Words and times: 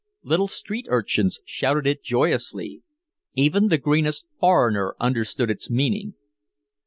Little 0.23 0.47
street 0.47 0.87
urchins 0.89 1.39
shouted 1.45 1.85
it 1.85 2.01
joyously. 2.01 2.81
Even 3.35 3.67
the 3.67 3.77
greenest 3.77 4.25
foreigner 4.39 4.95
understood 4.99 5.51
its 5.51 5.69
meaning. 5.69 6.15